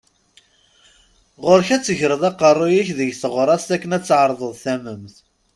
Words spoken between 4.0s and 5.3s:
tεerḍeḍ tament.